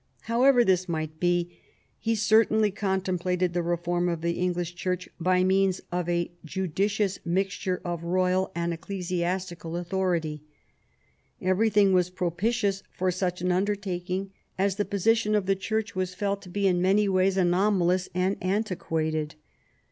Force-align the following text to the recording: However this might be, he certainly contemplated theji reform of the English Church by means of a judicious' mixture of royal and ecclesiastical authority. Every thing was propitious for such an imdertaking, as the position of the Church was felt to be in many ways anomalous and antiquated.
However 0.21 0.63
this 0.65 0.89
might 0.89 1.19
be, 1.19 1.59
he 1.99 2.15
certainly 2.15 2.71
contemplated 2.71 3.53
theji 3.53 3.63
reform 3.67 4.09
of 4.09 4.21
the 4.21 4.31
English 4.39 4.73
Church 4.73 5.07
by 5.19 5.43
means 5.43 5.79
of 5.91 6.09
a 6.09 6.31
judicious' 6.43 7.19
mixture 7.39 7.79
of 7.85 8.01
royal 8.03 8.51
and 8.55 8.73
ecclesiastical 8.73 9.77
authority. 9.77 10.41
Every 11.39 11.69
thing 11.69 11.93
was 11.93 12.09
propitious 12.09 12.81
for 12.91 13.11
such 13.11 13.43
an 13.43 13.49
imdertaking, 13.49 14.31
as 14.57 14.77
the 14.77 14.85
position 14.85 15.35
of 15.35 15.45
the 15.45 15.55
Church 15.55 15.95
was 15.95 16.15
felt 16.15 16.41
to 16.41 16.49
be 16.49 16.65
in 16.65 16.81
many 16.81 17.07
ways 17.07 17.37
anomalous 17.37 18.09
and 18.15 18.37
antiquated. 18.41 19.35